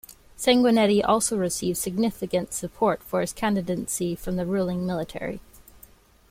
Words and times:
Sanguinetti 0.35 1.07
also 1.07 1.37
received 1.37 1.77
significant 1.77 2.53
support 2.53 3.03
for 3.03 3.21
his 3.21 3.33
candidacy 3.33 4.15
from 4.15 4.35
the 4.35 4.47
ruling 4.47 4.83
military. 4.83 5.41